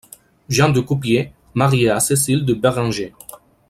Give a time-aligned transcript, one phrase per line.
[0.49, 3.13] Jean de Copier, marié à Cécile de Bérenger.